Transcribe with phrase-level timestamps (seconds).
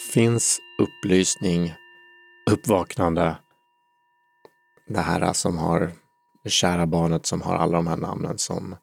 [0.00, 1.74] finns upplysning,
[2.50, 3.36] uppvaknande,
[4.88, 5.92] det här som har
[6.44, 8.76] det kära barnet som har alla de här namnen som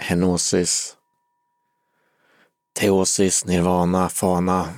[0.00, 0.96] Henosis,
[2.78, 4.74] Teosis, Nirvana, Fana,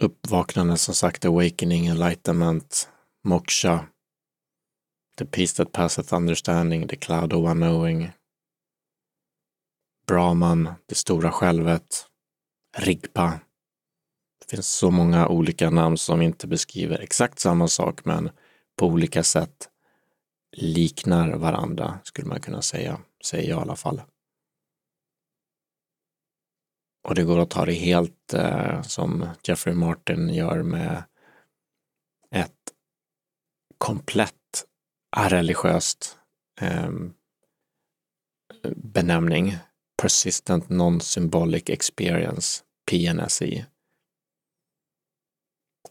[0.00, 2.88] uppvaknande som sagt, Awakening, Enlightenment,
[3.24, 3.86] Moksha,
[5.18, 8.10] The Peace That Passeth Understanding, The Cloud of Unknowing,
[10.06, 12.06] Brahman, Det Stora Självet,
[12.76, 13.40] Rigpa.
[14.46, 18.30] Det finns så många olika namn som inte beskriver exakt samma sak men
[18.76, 19.68] på olika sätt
[20.56, 24.02] liknar varandra, skulle man kunna säga, säger jag i alla fall.
[27.08, 31.04] Och det går att ta det helt eh, som Jeffrey Martin gör med
[32.30, 32.72] ett
[33.78, 34.64] komplett
[35.16, 36.18] areligiöst
[36.60, 36.90] eh,
[38.76, 39.56] benämning,
[40.02, 43.64] Persistent Non-Symbolic Experience, PNSI.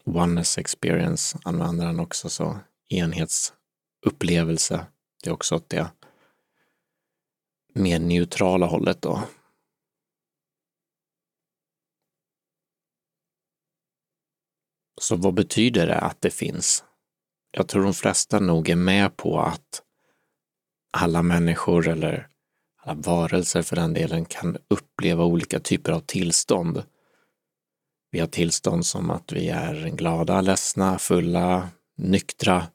[0.04, 4.86] Oneness Experience använder han också så, enhetsupplevelse.
[5.22, 5.90] Det är också åt det
[7.74, 9.22] mer neutrala hållet då.
[15.00, 16.84] Så vad betyder det att det finns?
[17.50, 19.82] Jag tror de flesta nog är med på att
[20.92, 22.28] alla människor eller
[22.76, 26.82] alla varelser för den delen kan uppleva olika typer av tillstånd.
[28.16, 32.66] Vi har tillstånd som att vi är glada, ledsna, fulla, nyktra.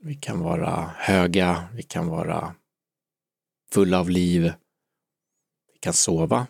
[0.00, 2.54] Vi kan vara höga, vi kan vara
[3.70, 4.42] fulla av liv.
[5.72, 6.46] Vi kan sova,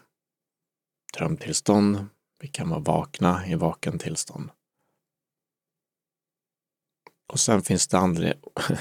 [1.19, 2.07] drömtillstånd,
[2.41, 4.51] vi kan vara vakna i vaken tillstånd.
[7.33, 8.33] Och sen finns det andra,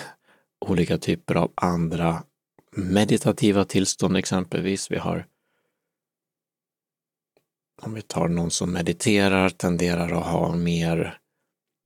[0.66, 2.24] olika typer av andra
[2.72, 4.92] meditativa tillstånd exempelvis.
[4.92, 5.28] Vi har
[7.82, 11.18] om vi tar någon som mediterar tenderar att ha mer,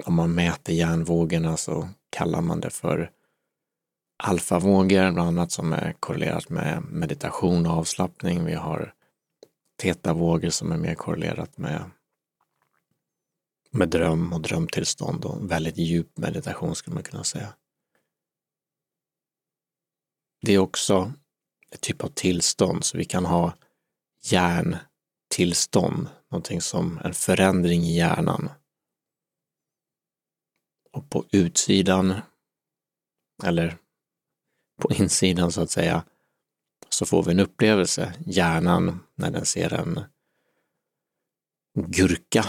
[0.05, 3.11] om man mäter hjärnvågorna så alltså kallar man det för
[4.23, 8.45] alfavågor, bland annat som är korrelerat med meditation och avslappning.
[8.45, 8.93] Vi har
[9.81, 11.91] tetavågor som är mer korrelerat med
[13.71, 17.53] med dröm och drömtillstånd och väldigt djup meditation skulle man kunna säga.
[20.41, 21.13] Det är också
[21.71, 23.53] ett typ av tillstånd, så vi kan ha
[25.29, 28.49] tillstånd, någonting som en förändring i hjärnan.
[30.91, 32.13] Och på utsidan,
[33.43, 33.77] eller
[34.81, 36.03] på insidan så att säga,
[36.89, 38.13] så får vi en upplevelse.
[38.25, 39.99] Hjärnan, när den ser en
[41.73, 42.45] gurka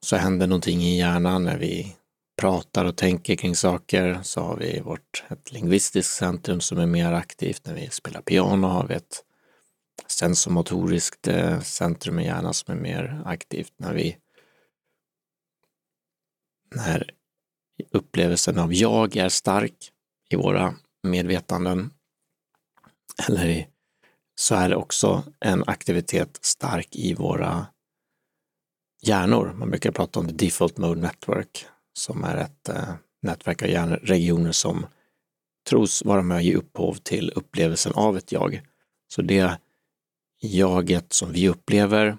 [0.00, 1.96] så händer någonting i hjärnan när vi
[2.40, 7.12] pratar och tänker kring saker så har vi vårt ett lingvistiskt centrum som är mer
[7.12, 7.66] aktivt.
[7.66, 9.24] När vi spelar piano har vi ett
[10.06, 13.72] sensomotoriskt eh, centrum i hjärnan som är mer aktivt.
[13.76, 14.16] När vi
[16.74, 17.10] när
[17.90, 19.92] upplevelsen av jag är stark
[20.30, 21.90] i våra medvetanden
[23.28, 23.66] eller i,
[24.34, 27.66] så är det också en aktivitet stark i våra
[29.02, 29.52] hjärnor.
[29.56, 34.52] Man brukar prata om the default mode network som är ett eh, nätverk av hjärnregioner
[34.52, 34.86] som
[35.68, 38.62] tros vara med att ge upphov till upplevelsen av ett jag.
[39.08, 39.58] Så det
[40.40, 42.18] jaget som vi upplever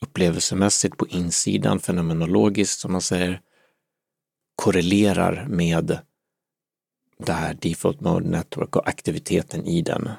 [0.00, 3.40] upplevelsemässigt på insidan, fenomenologiskt som man säger,
[4.54, 5.98] korrelerar med
[7.18, 10.10] det här default mode network och aktiviteten i den.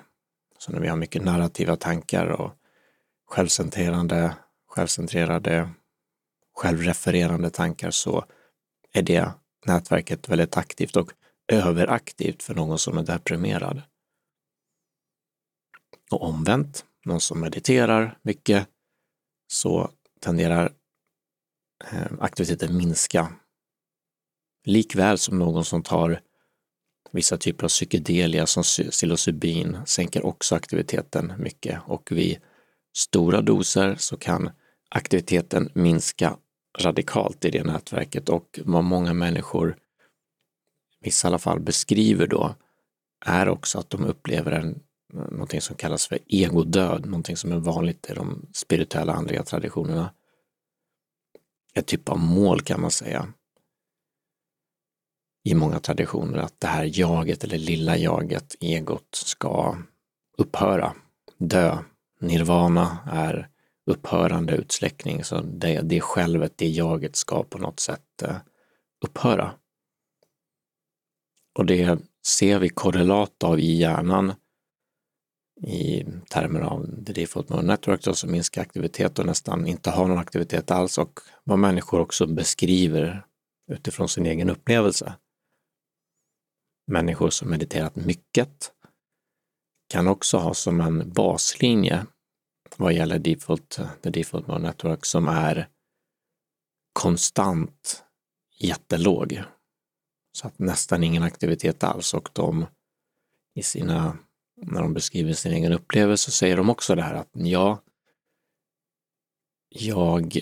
[0.57, 2.51] Så när vi har mycket narrativa tankar och
[3.25, 4.35] självcentrerande,
[4.67, 5.69] självcentrerade
[6.53, 8.25] självrefererande tankar så
[8.93, 9.31] är det
[9.65, 11.11] nätverket väldigt aktivt och
[11.47, 13.81] överaktivt för någon som är deprimerad.
[16.11, 18.67] Och omvänt, någon som mediterar mycket
[19.47, 20.73] så tenderar
[21.91, 23.33] eh, aktiviteten minska.
[24.65, 26.21] Likväl som någon som tar
[27.11, 32.37] vissa typer av psykedelia som psilocybin sänker också aktiviteten mycket och vid
[32.95, 34.49] stora doser så kan
[34.89, 36.37] aktiviteten minska
[36.79, 39.77] radikalt i det nätverket och vad många människor,
[41.01, 42.55] vissa i alla fall, beskriver då
[43.25, 44.79] är också att de upplever en,
[45.13, 50.13] någonting som kallas för egodöd, någonting som är vanligt i de spirituella andliga traditionerna.
[51.73, 53.33] Ett typ av mål kan man säga
[55.43, 59.77] i många traditioner att det här jaget eller lilla jaget, egot, ska
[60.37, 60.93] upphöra,
[61.37, 61.77] dö.
[62.19, 63.49] Nirvana är
[63.85, 68.35] upphörande utsläckning, så det, det självet, det jaget ska på något sätt eh,
[69.05, 69.53] upphöra.
[71.53, 74.33] Och det ser vi korrelat av i hjärnan
[75.63, 80.17] i termer av the default mode network, alltså minska aktivitet och nästan inte ha någon
[80.17, 83.25] aktivitet alls och vad människor också beskriver
[83.71, 85.13] utifrån sin egen upplevelse.
[86.87, 88.71] Människor som mediterat mycket
[89.89, 92.05] kan också ha som en baslinje
[92.77, 95.67] vad gäller default, the default mode network som är
[96.93, 98.03] konstant
[98.59, 99.43] jättelåg.
[100.37, 102.65] Så att nästan ingen aktivitet alls och de
[103.55, 104.17] i sina,
[104.65, 107.81] när de beskriver sin egen upplevelse säger de också det här att ja,
[109.69, 110.39] jag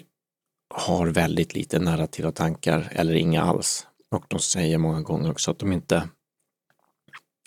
[0.73, 3.88] har väldigt lite narrativa tankar eller inga alls.
[4.09, 6.09] Och de säger många gånger också att de inte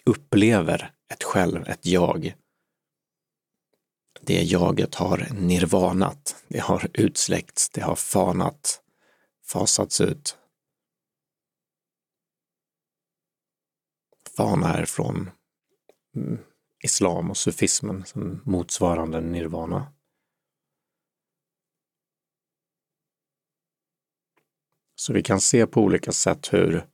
[0.04, 2.34] upplever ett själv, ett jag.
[4.20, 8.82] Det jaget har nirvanat, det har utsläckts, det har fanat,
[9.46, 10.38] fasats ut.
[14.36, 15.30] Fana är från
[16.16, 16.38] mm,
[16.84, 19.86] islam och sufismen som motsvarande nirvana.
[24.96, 26.86] Så vi kan se på olika sätt hur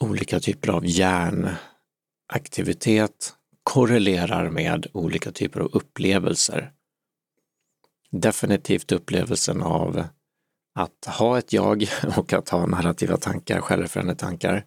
[0.00, 6.72] olika typer av hjärnaktivitet korrelerar med olika typer av upplevelser.
[8.10, 10.04] Definitivt upplevelsen av
[10.74, 11.84] att ha ett jag
[12.16, 14.66] och att ha narrativa tankar, självförändrande tankar.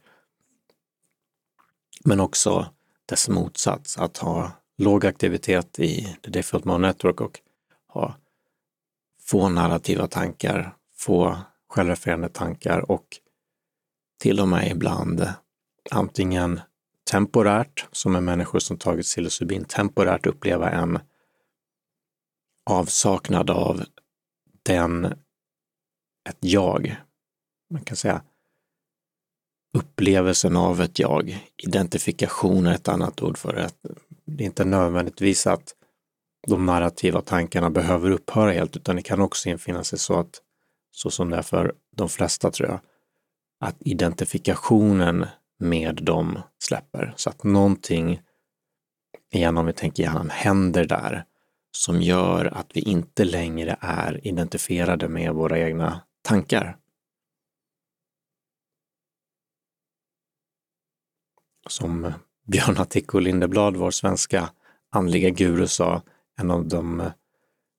[2.04, 2.76] Men också
[3.06, 7.40] dess motsats, att ha låg aktivitet i the default mode network och
[7.88, 8.16] ha
[9.22, 11.38] få narrativa tankar, få
[11.70, 13.06] självrefererande tankar och
[14.20, 15.28] till och med ibland
[15.92, 16.62] antingen
[17.12, 21.00] temporärt, som är människor som tagit psilocybin, temporärt uppleva en
[22.70, 23.84] avsaknad av
[24.64, 25.06] den,
[26.30, 26.96] ett jag.
[27.70, 28.22] Man kan säga
[29.76, 31.46] upplevelsen av ett jag.
[31.58, 33.70] Identifikation är ett annat ord för det.
[34.26, 35.76] Det är inte nödvändigtvis att
[36.48, 40.42] de narrativa tankarna behöver upphöra helt, utan det kan också infinna sig så att,
[40.92, 42.80] så som det är för de flesta tror jag,
[43.60, 45.26] att identifikationen
[45.60, 47.14] med dem släpper.
[47.16, 48.22] Så att någonting,
[49.34, 51.26] igen om vi tänker hjärnan, händer där
[51.72, 56.78] som gör att vi inte längre är identifierade med våra egna tankar.
[61.70, 62.14] Som eh,
[62.48, 64.50] Björn Attico Lindeblad, vår svenska
[64.92, 66.02] andliga guru, sa,
[66.40, 67.12] en av de eh,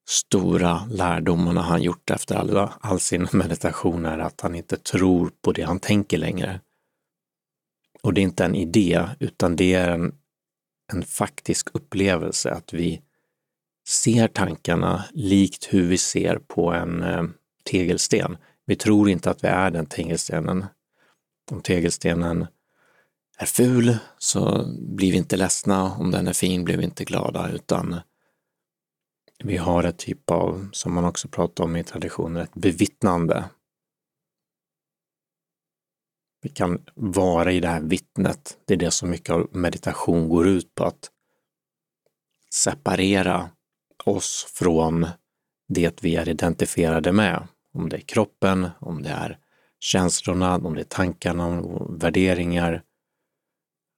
[0.09, 5.51] stora lärdomarna han gjort efter all, all sin meditation är att han inte tror på
[5.51, 6.61] det han tänker längre.
[8.01, 10.15] Och det är inte en idé, utan det är en,
[10.93, 13.01] en faktisk upplevelse att vi
[13.87, 17.23] ser tankarna likt hur vi ser på en eh,
[17.71, 18.37] tegelsten.
[18.65, 20.65] Vi tror inte att vi är den tegelstenen.
[21.51, 22.47] Om tegelstenen
[23.37, 27.49] är ful så blir vi inte ledsna, om den är fin blir vi inte glada,
[27.51, 27.99] utan
[29.43, 33.49] vi har ett typ av, som man också pratar om i traditioner, ett bevittnande.
[36.41, 38.57] Vi kan vara i det här vittnet.
[38.65, 41.11] Det är det som mycket av meditation går ut på, att
[42.53, 43.49] separera
[44.05, 45.07] oss från
[45.67, 47.47] det vi är identifierade med.
[47.73, 49.39] Om det är kroppen, om det är
[49.79, 52.83] känslorna, om det är tankarna, värderingar,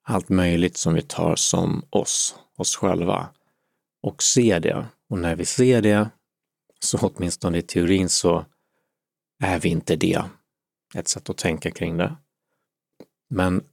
[0.09, 3.29] allt möjligt som vi tar som oss, oss själva.
[4.01, 4.85] Och ser det.
[5.09, 6.09] Och när vi ser det,
[6.79, 8.45] så åtminstone i teorin så
[9.43, 10.23] är vi inte det.
[10.95, 12.15] Ett sätt att tänka kring det.
[13.29, 13.63] Men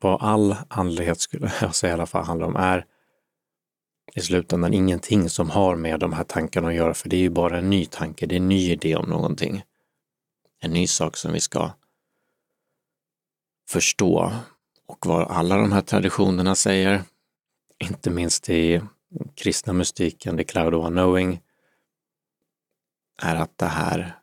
[0.00, 2.86] vad all andlighet skulle jag säga i alla fall handlar om är
[4.14, 7.30] i slutändan ingenting som har med de här tankarna att göra, för det är ju
[7.30, 9.62] bara en ny tanke, det är en ny idé om någonting.
[10.60, 11.70] En ny sak som vi ska
[13.68, 14.32] förstå.
[14.98, 17.02] Och vad alla de här traditionerna säger,
[17.78, 18.82] inte minst i
[19.34, 21.40] kristna mystiken, the cloud of knowing,
[23.22, 24.18] är att det här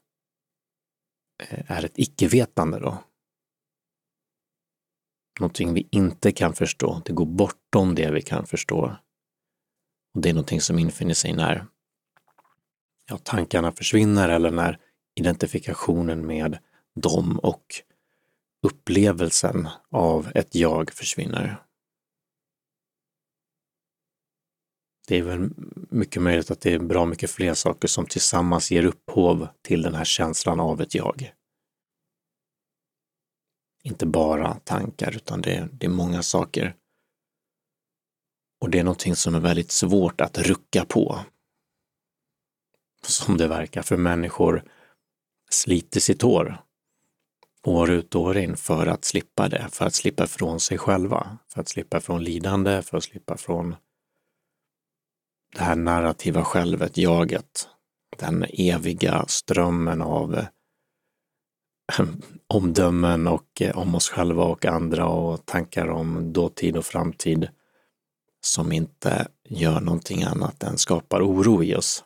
[1.44, 3.04] eh, är ett icke-vetande då
[5.40, 7.02] någonting vi inte kan förstå.
[7.06, 8.98] Det går bortom det vi kan förstå.
[10.14, 11.66] Och det är någonting som infinner sig när
[13.10, 14.80] ja, tankarna försvinner eller när
[15.16, 16.58] identifikationen med
[16.96, 17.66] dem och
[18.66, 21.62] upplevelsen av ett jag försvinner.
[25.08, 25.50] Det är väl
[25.90, 29.96] mycket möjligt att det är bra mycket fler saker som tillsammans ger upphov till den
[29.96, 31.32] här känslan av ett jag
[33.86, 36.76] inte bara tankar, utan det, det är många saker.
[38.62, 41.20] Och det är någonting som är väldigt svårt att rucka på.
[43.08, 44.64] Som det verkar, för människor
[45.50, 46.65] sliter sitt hår
[47.68, 51.38] år ut och år in för att slippa det, för att slippa från sig själva,
[51.54, 53.76] för att slippa från lidande, för att slippa från
[55.56, 57.68] det här narrativa självet, jaget,
[58.18, 60.46] den eviga strömmen av
[62.00, 67.50] ehm, omdömen och eh, om oss själva och andra och tankar om dåtid och framtid
[68.42, 72.04] som inte gör någonting annat än skapar oro i oss.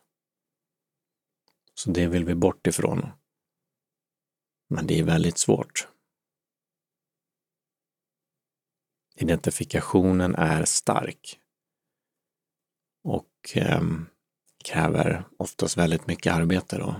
[1.75, 3.05] Så det vill vi bort ifrån.
[4.69, 5.87] Men det är väldigt svårt.
[9.15, 11.39] Identifikationen är stark
[13.03, 13.81] och eh,
[14.65, 16.95] kräver oftast väldigt mycket arbete då.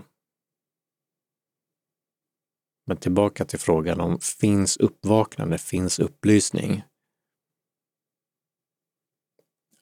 [2.86, 6.84] Men tillbaka till frågan om finns uppvaknande, finns upplysning?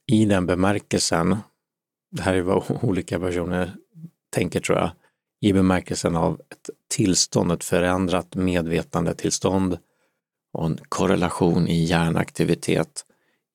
[0.05, 1.37] I den bemärkelsen,
[2.11, 3.75] det här är vad olika personer
[4.29, 4.91] tänker tror jag,
[5.39, 9.77] i bemärkelsen av ett tillstånd, ett förändrat medvetandetillstånd
[10.53, 13.05] och en korrelation i hjärnaktivitet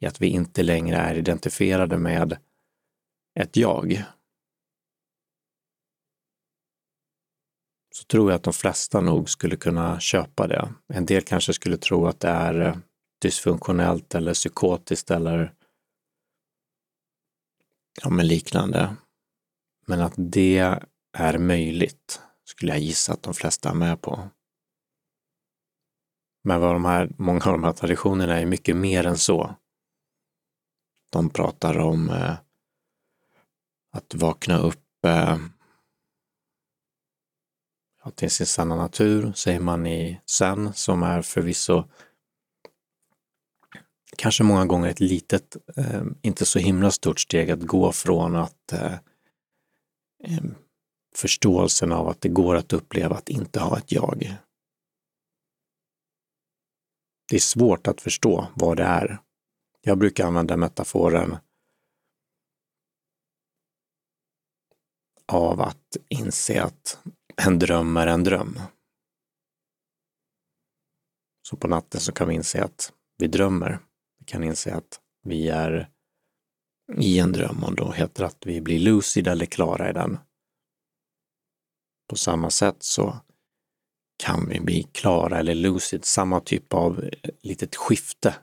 [0.01, 2.37] i att vi inte längre är identifierade med
[3.41, 4.05] ett jag.
[7.95, 10.73] Så tror jag att de flesta nog skulle kunna köpa det.
[10.89, 12.77] En del kanske skulle tro att det är eh,
[13.23, 15.55] dysfunktionellt eller psykotiskt eller
[18.03, 18.97] ja, men liknande.
[19.87, 24.29] Men att det är möjligt skulle jag gissa att de flesta är med på.
[26.45, 29.55] Men vad de här, många av de här traditionerna är mycket mer än så.
[31.11, 32.35] De pratar om eh,
[33.93, 35.39] att vakna upp eh,
[38.15, 41.85] till sin sanna natur, säger man i Zen, som är förvisso
[44.17, 48.73] kanske många gånger ett litet, eh, inte så himla stort steg att gå från att
[48.73, 48.95] eh,
[51.17, 54.37] förståelsen av att det går att uppleva att inte ha ett jag.
[57.29, 59.19] Det är svårt att förstå vad det är.
[59.81, 61.37] Jag brukar använda metaforen
[65.27, 66.99] av att inse att
[67.37, 68.61] en dröm är en dröm.
[71.49, 73.79] Så på natten så kan vi inse att vi drömmer.
[74.19, 75.91] Vi kan inse att vi är
[76.99, 80.19] i en dröm och då heter det att vi blir lucid eller klara i den.
[82.09, 83.21] På samma sätt så
[84.17, 88.35] kan vi bli klara eller lucid, samma typ av eh, litet skifte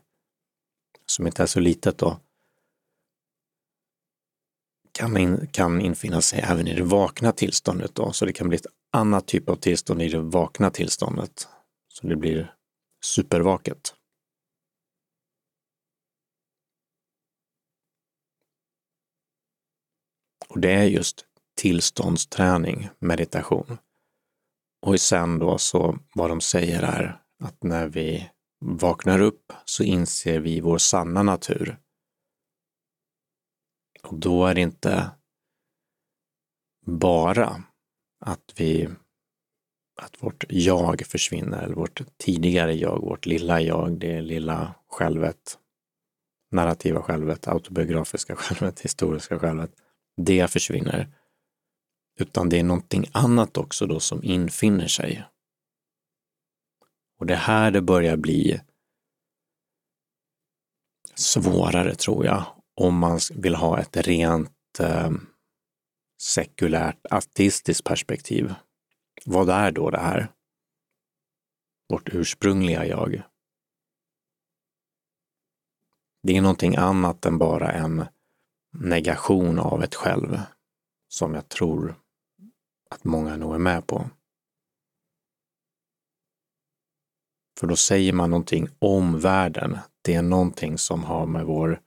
[1.05, 2.19] som inte är så litet då,
[4.91, 8.55] kan, in, kan infinna sig även i det vakna tillståndet då, så det kan bli
[8.55, 11.47] ett annat typ av tillstånd i det vakna tillståndet.
[11.87, 12.55] Så det blir
[13.01, 13.95] supervaket.
[20.47, 21.25] Och det är just
[21.59, 23.77] tillståndsträning, meditation.
[24.81, 30.39] Och sen då så vad de säger är att när vi vaknar upp så inser
[30.39, 31.77] vi vår sanna natur.
[34.03, 35.11] Och då är det inte
[36.85, 37.63] bara
[38.25, 38.89] att vi
[40.01, 45.57] att vårt jag försvinner, eller vårt tidigare jag, vårt lilla jag, det lilla självet,
[46.51, 49.71] narrativa självet, autobiografiska självet, historiska självet,
[50.17, 51.18] det försvinner.
[52.19, 55.23] Utan det är någonting annat också då som infinner sig.
[57.19, 58.61] Och det är här det börjar bli
[61.15, 62.45] svårare tror jag,
[62.75, 65.11] om man vill ha ett rent eh,
[66.21, 68.53] sekulärt ateistiskt perspektiv.
[69.25, 70.27] Vad är då det här?
[71.89, 73.21] Vårt ursprungliga jag.
[76.23, 78.05] Det är någonting annat än bara en
[78.71, 80.39] negation av ett själv
[81.07, 81.95] som jag tror
[82.89, 84.09] att många nog är med på.
[87.59, 89.77] För då säger man någonting om världen.
[90.01, 91.81] Det är någonting som har med vår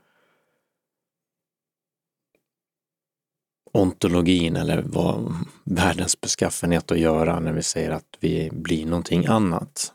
[3.73, 9.95] ontologin eller vad världens beskaffenhet att göra när vi säger att vi blir någonting annat.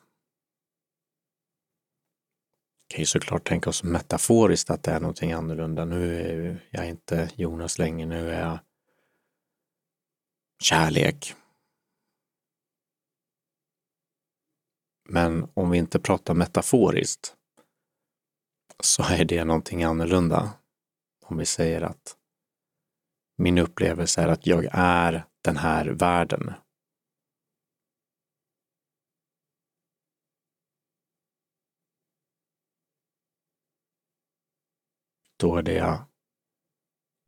[2.89, 5.85] Vi kan ju såklart tänka oss metaforiskt att det är någonting annorlunda.
[5.85, 8.59] Nu är jag inte Jonas längre, nu är jag
[10.67, 11.35] kärlek.
[15.09, 17.35] Men om vi inte pratar metaforiskt
[18.83, 20.53] så är det någonting annorlunda.
[21.25, 22.17] Om vi säger att
[23.37, 26.53] min upplevelse är att jag är den här världen.
[35.37, 35.99] Då är det,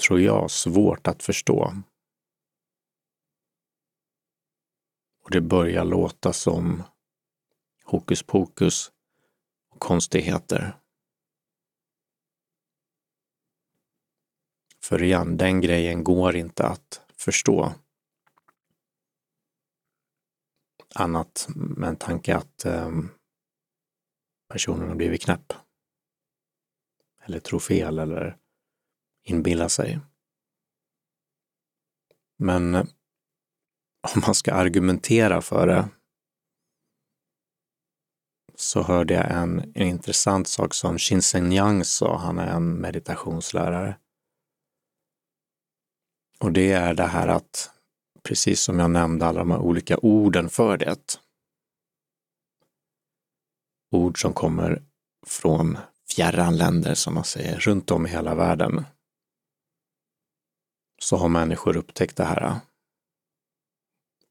[0.07, 1.73] tror jag, svårt att förstå.
[5.29, 6.83] Och det börjar låta som
[7.83, 8.91] hokus pokus
[9.69, 10.77] och konstigheter.
[14.83, 17.73] För igen, den grejen går inte att förstå.
[20.95, 22.91] Annat med en tanke att eh,
[24.47, 25.53] personen har blivit knäpp.
[27.21, 28.37] Eller tror fel eller
[29.23, 29.99] inbillar sig.
[32.37, 32.87] Men
[34.01, 35.89] om man ska argumentera för det
[38.59, 43.97] så hörde jag en, en intressant sak som Shinsen Yang sa, han är en meditationslärare.
[46.39, 47.71] Och det är det här att,
[48.23, 51.19] precis som jag nämnde, alla de här olika orden för det.
[53.91, 54.83] Ord som kommer
[55.27, 55.77] från
[56.15, 58.85] fjärran länder, som man säger, runt om i hela världen.
[61.01, 62.59] Så har människor upptäckt det här.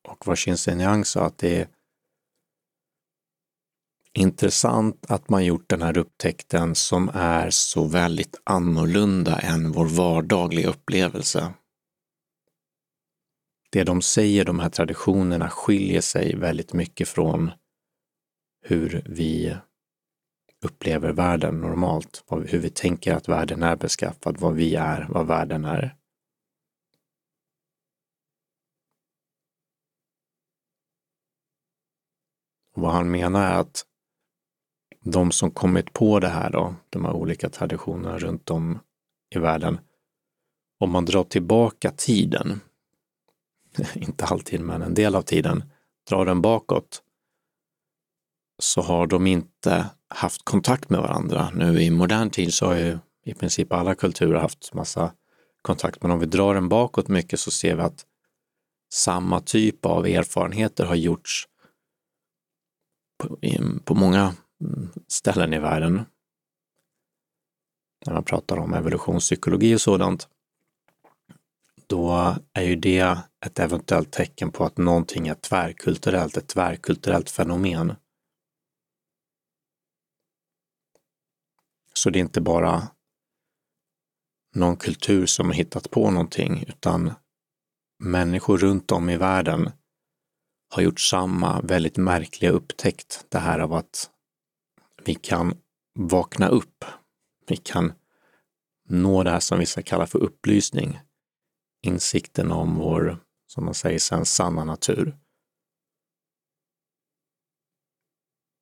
[0.09, 1.69] Och vad Shinsen Yang sa att det är
[4.13, 10.69] intressant att man gjort den här upptäckten som är så väldigt annorlunda än vår vardagliga
[10.69, 11.53] upplevelse.
[13.71, 17.51] Det de säger, de här traditionerna, skiljer sig väldigt mycket från
[18.63, 19.57] hur vi
[20.65, 25.65] upplever världen normalt, hur vi tänker att världen är beskaffad, vad vi är, vad världen
[25.65, 25.98] är.
[32.81, 33.85] Vad han menar är att
[35.01, 38.79] de som kommit på det här då, de här olika traditionerna runt om
[39.35, 39.81] i världen,
[40.81, 42.61] om man drar tillbaka tiden,
[43.95, 45.65] inte alltid men en del av tiden,
[46.09, 47.03] drar den bakåt,
[48.59, 51.51] så har de inte haft kontakt med varandra.
[51.55, 55.13] Nu i modern tid så har ju i princip alla kulturer haft massa
[55.63, 58.07] kontakt, men om vi drar den bakåt mycket så ser vi att
[58.93, 61.49] samma typ av erfarenheter har gjorts
[63.19, 63.39] på,
[63.85, 66.05] på många mm, ställen i världen.
[68.07, 70.29] När man pratar om evolutionspsykologi och sådant,
[71.87, 77.95] då är ju det ett eventuellt tecken på att någonting är tvärkulturellt, ett tvärkulturellt fenomen.
[81.95, 82.89] Så det är inte bara
[84.55, 87.13] någon kultur som har hittat på någonting, utan
[87.99, 89.71] människor runt om i världen
[90.69, 93.27] har gjort samma väldigt märkliga upptäckt.
[93.29, 94.11] Det här av att
[95.05, 95.59] vi kan
[95.99, 96.85] vakna upp.
[97.47, 97.93] Vi kan
[98.89, 101.01] nå det här som vissa kallar för upplysning.
[101.83, 105.19] Insikten om vår, som man säger sen, sanna natur.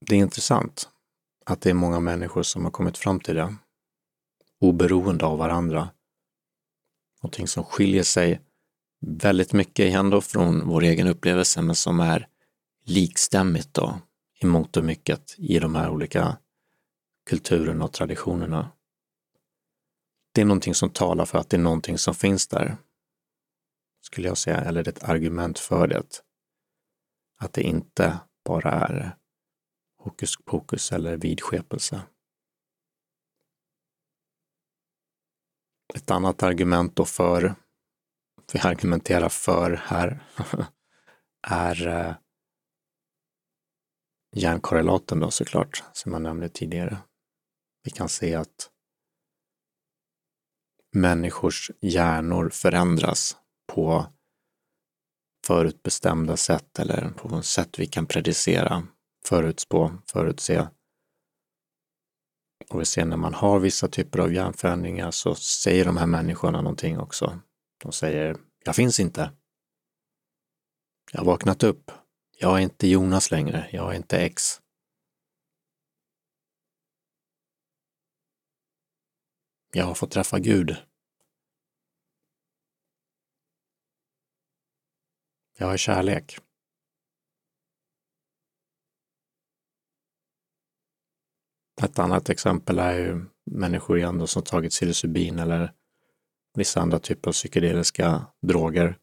[0.06, 0.90] Det är intressant
[1.46, 3.56] att det är många människor som har kommit fram till det,
[4.60, 5.90] oberoende av varandra.
[7.22, 8.40] Någonting som skiljer sig
[9.00, 12.28] väldigt mycket igen då från vår egen upplevelse, men som är
[12.84, 14.00] likstämmigt då
[14.40, 16.36] i mångt och mycket i de här olika
[17.26, 18.70] kulturerna och traditionerna.
[20.32, 22.76] Det är någonting som talar för att det är någonting som finns där,
[24.00, 26.22] skulle jag säga, eller ett argument för det.
[27.38, 29.16] Att det inte bara är
[29.98, 32.02] hokus pokus eller vidskepelse.
[35.94, 37.54] Ett annat argument då för,
[38.52, 40.24] vi argumenterar för här,
[41.46, 42.16] är järnkorrelaten
[44.36, 46.98] hjärnkorrelaten då såklart, som jag nämnde tidigare.
[47.84, 48.70] Vi kan se att
[50.92, 54.06] människors hjärnor förändras på
[55.46, 58.86] förutbestämda sätt eller på sätt vi kan predicera,
[59.26, 60.68] förutspå, förutse.
[62.70, 66.60] Och vi ser när man har vissa typer av hjärnförändringar så säger de här människorna
[66.60, 67.40] någonting också
[67.86, 69.32] och säger, jag finns inte.
[71.12, 71.90] Jag har vaknat upp.
[72.38, 74.60] Jag är inte Jonas längre, jag är inte X.
[79.72, 80.76] Jag har fått träffa Gud.
[85.58, 86.38] Jag är kärlek.
[91.82, 95.72] Ett annat exempel är ju människor igen då som tagit psilocybin eller
[96.56, 98.98] vissa andra typer av psykedeliska droger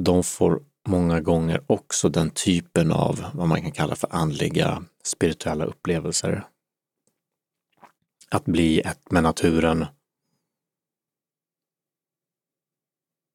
[0.00, 5.64] de får många gånger också den typen av vad man kan kalla för andliga spirituella
[5.64, 6.48] upplevelser.
[8.30, 9.78] Att bli ett med naturen.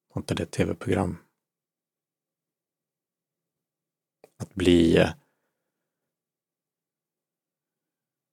[0.08, 1.16] Var inte det ett tv-program?
[4.38, 5.06] Att bli,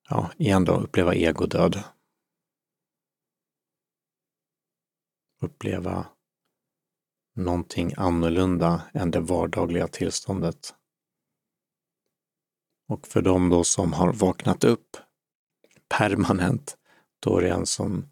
[0.09, 1.83] ja, igen då, uppleva egodöd.
[5.41, 6.05] Uppleva
[7.35, 10.75] någonting annorlunda än det vardagliga tillståndet.
[12.87, 14.97] Och för de då som har vaknat upp
[15.97, 16.77] permanent,
[17.19, 18.09] då är det en som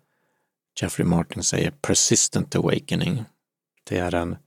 [0.82, 3.24] Jeffrey Martin säger persistent awakening.
[3.84, 4.38] Det är en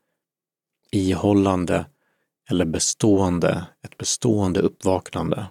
[0.90, 1.87] ihållande
[2.51, 5.47] eller bestående, ett bestående uppvaknande.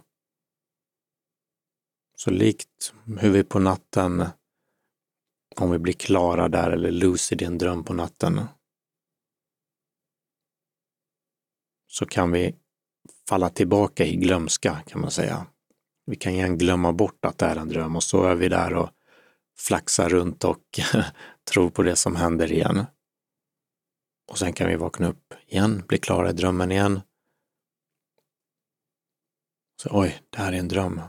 [2.16, 4.26] Så likt hur vi på natten,
[5.56, 8.42] om vi blir klara där eller lucid i en dröm på natten,
[11.88, 12.56] så kan vi
[13.30, 15.48] falla tillbaka i glömska kan man säga.
[16.06, 18.74] Vi kan igen glömma bort att det är en dröm och så är vi där
[18.74, 18.90] och
[19.58, 20.80] flaxar runt och
[21.52, 22.86] tror på det som händer igen.
[24.32, 27.02] Och sen kan vi vakna upp igen, bli klara i drömmen igen.
[29.82, 31.02] Så oj, det här är en dröm.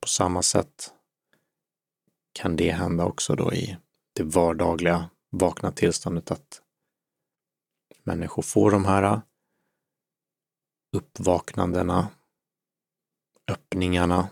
[0.00, 0.94] På samma sätt
[2.38, 3.76] kan det hända också då i
[4.12, 6.62] det vardagliga vakna tillståndet att
[8.02, 9.20] människor får de här äh,
[10.96, 12.08] uppvaknandena,
[13.50, 14.28] öppningarna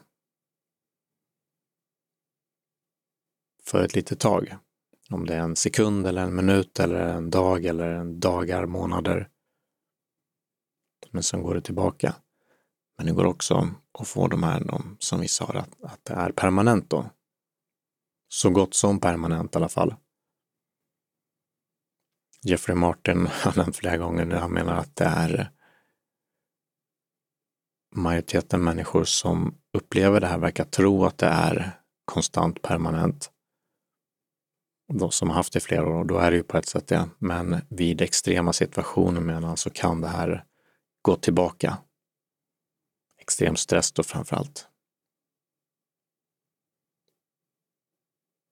[3.62, 4.57] för ett litet tag.
[5.11, 9.29] Om det är en sekund eller en minut eller en dag eller en dagar, månader.
[11.11, 12.14] Men sen går det tillbaka.
[12.97, 16.14] Men det går också att få de här de, som vi sa att, att det
[16.14, 17.11] är permanent då.
[18.28, 19.94] Så gott som permanent i alla fall.
[22.42, 25.50] Jeffrey Martin har nämnt flera gånger nu, han menar att det är
[27.94, 33.30] majoriteten människor som upplever det här verkar tro att det är konstant permanent.
[34.92, 36.86] De som har haft det i flera år, då är det ju på ett sätt
[36.86, 37.08] det.
[37.18, 40.44] Men vid extrema situationer menar han så kan det här
[41.02, 41.78] gå tillbaka.
[43.20, 44.68] Extrem stress då framför allt.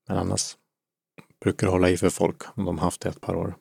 [0.07, 0.57] Men annars
[1.40, 3.57] brukar det hålla i för folk om de haft det ett par år.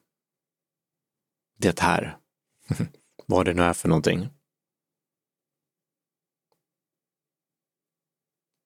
[1.57, 2.17] Det här,
[3.25, 4.29] vad det nu är för någonting.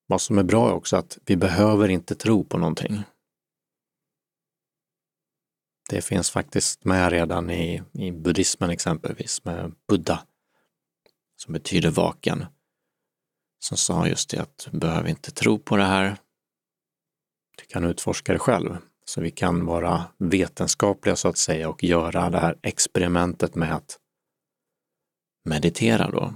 [0.05, 3.03] Vad som är bra är också att vi behöver inte tro på någonting.
[5.89, 10.19] Det finns faktiskt med redan i, i buddhismen exempelvis med Buddha,
[11.35, 12.45] som betyder vaken,
[13.59, 16.17] som sa just det att du behöver inte tro på det här.
[17.57, 18.77] Du kan utforska det själv.
[19.05, 23.99] Så vi kan vara vetenskapliga så att säga och göra det här experimentet med att
[25.45, 26.33] meditera då.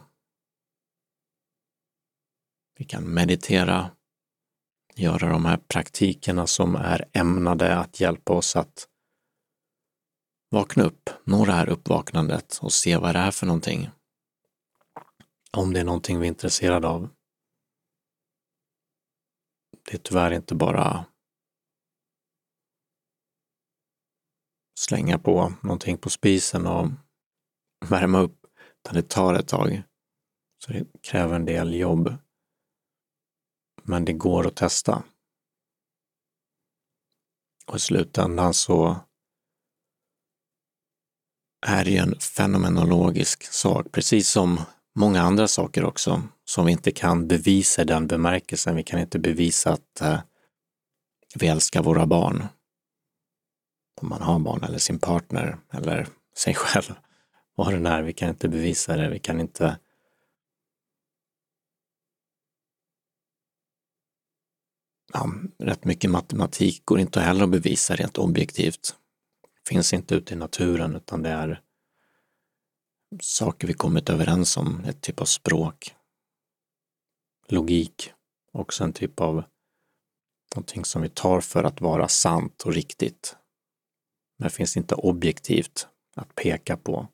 [2.78, 3.92] Vi kan meditera,
[4.96, 8.88] göra de här praktikerna som är ämnade att hjälpa oss att
[10.52, 13.90] vakna upp, nå det här uppvaknandet och se vad det är för någonting.
[15.52, 17.10] Om det är någonting vi är intresserade av.
[19.92, 21.06] Det är tyvärr inte bara
[24.80, 26.88] slänga på någonting på spisen och
[27.90, 28.46] värma upp,
[28.80, 29.84] utan det tar ett tag.
[30.66, 32.16] Så det kräver en del jobb.
[33.84, 35.04] Men det går att testa.
[37.68, 38.96] Och i slutändan så
[41.68, 44.60] är det ju en fenomenologisk sak, precis som
[44.96, 48.76] många andra saker också, som vi inte kan bevisa i den bemärkelsen.
[48.76, 50.20] Vi kan inte bevisa att eh,
[51.36, 52.44] vi älskar våra barn.
[54.02, 56.94] Om man har barn eller sin partner eller sig själv.
[57.56, 59.78] Vad den är, vi kan inte bevisa det, vi kan inte
[65.14, 68.96] ja, rätt mycket matematik går inte heller att bevisa rent objektivt
[69.68, 71.62] finns inte ute i naturen utan det är
[73.19, 75.95] saker vi kommit överens om, ett typ av språk.
[77.47, 78.13] Logik,
[78.52, 79.43] också en typ av
[80.56, 83.36] någonting som vi tar för att vara sant och riktigt.
[84.38, 87.08] Men det finns inte objektivt att peka på.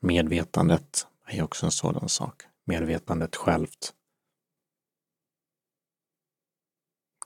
[0.00, 2.42] Medvetandet är också en sådan sak.
[2.64, 3.94] Medvetandet självt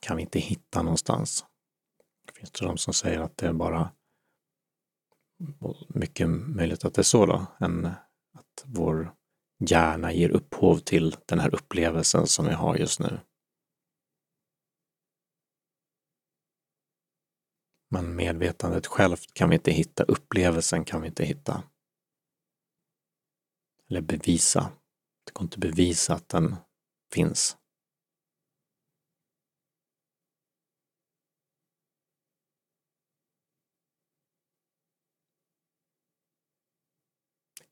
[0.01, 1.45] kan vi inte hitta någonstans.
[2.27, 3.91] Det finns det de som säger att det är bara
[5.89, 7.87] mycket möjligt att det är så då, än
[8.33, 9.15] att vår
[9.59, 13.21] hjärna ger upphov till den här upplevelsen som vi har just nu.
[17.91, 21.63] Men medvetandet självt kan vi inte hitta, upplevelsen kan vi inte hitta.
[23.91, 24.73] Eller bevisa.
[25.25, 26.57] Det går inte bevisa att den
[27.13, 27.57] finns.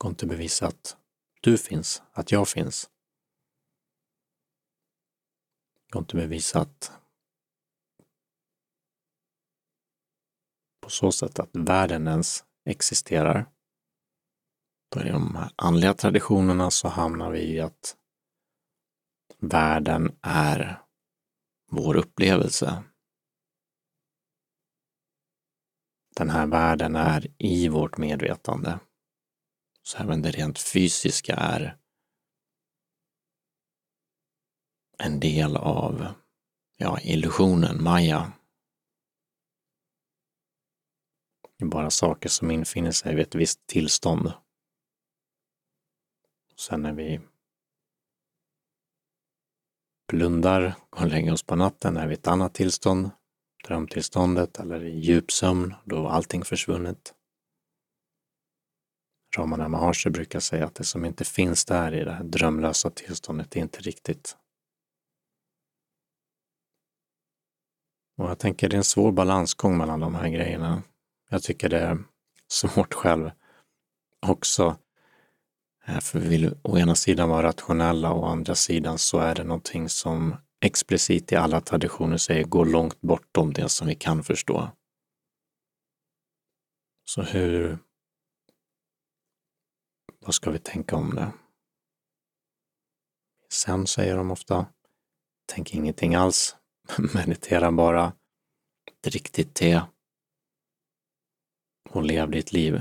[0.00, 0.96] Går inte att bevisa att
[1.40, 2.90] du finns, att jag finns.
[5.86, 6.92] Det går inte bevisa att
[10.80, 13.50] på så sätt att världen ens existerar.
[14.90, 17.96] Då i de här andliga traditionerna så hamnar vi i att
[19.38, 20.82] världen är
[21.70, 22.84] vår upplevelse.
[26.16, 28.78] Den här världen är i vårt medvetande.
[29.90, 31.76] Så även det rent fysiska är
[34.98, 36.06] en del av
[36.76, 38.32] ja, illusionen, Maya.
[41.58, 44.32] Det är bara saker som infinner sig vid ett visst tillstånd.
[46.56, 47.20] Sen när vi
[50.08, 53.10] blundar och lägger oss på natten är vi i ett annat tillstånd,
[53.66, 57.14] drömtillståndet eller i djupsömn, då är allting försvunnet.
[59.36, 63.56] Ramana Maharshi brukar säga att det som inte finns där i det här drömlösa tillståndet
[63.56, 64.36] är inte riktigt.
[68.16, 70.82] Och jag tänker det är en svår balansgång mellan de här grejerna.
[71.30, 71.98] Jag tycker det är
[72.48, 73.30] svårt själv
[74.26, 74.76] också.
[75.86, 79.34] Eh, för vi vill å ena sidan vara rationella och å andra sidan så är
[79.34, 84.22] det någonting som explicit i alla traditioner säger går långt bortom det som vi kan
[84.22, 84.70] förstå.
[87.04, 87.78] Så hur,
[90.20, 91.32] vad ska vi tänka om det?
[93.48, 94.66] Sen säger de ofta,
[95.46, 96.56] tänk ingenting alls,
[97.14, 98.12] meditera bara,
[99.00, 99.82] drick ditt te
[101.90, 102.72] och lev ditt liv.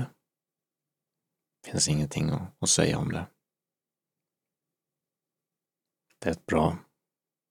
[1.62, 3.26] Det finns ingenting att säga om det.
[6.18, 6.78] Det är ett bra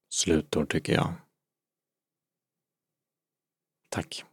[0.10, 1.13] slutord tycker jag.
[3.89, 4.25] Tack.